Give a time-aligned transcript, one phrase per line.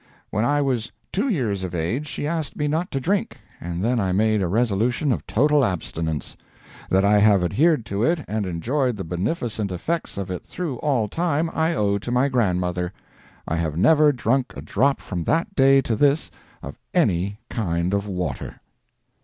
[0.31, 3.99] When I was two years of age she asked me not to drink, and then
[3.99, 6.35] I made a resolution of total abstinence.
[6.89, 11.07] That I have adhered to it and enjoyed the beneficent effects of it through all
[11.07, 12.91] time, I owe to my grandmother.
[13.47, 16.31] I have never drunk a drop from that day to this
[16.63, 18.59] of any kind of water.